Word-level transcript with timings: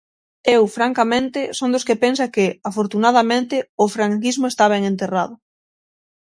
Eu, 0.55 0.61
francamente, 0.77 1.39
son 1.57 1.69
dos 1.73 1.85
que 1.87 1.99
pensa 2.03 2.25
que, 2.35 2.45
afortunadamente, 2.69 3.55
o 3.83 3.85
franquismo 3.95 4.45
está 4.49 4.65
ben 4.73 4.83
enterrado. 4.91 5.35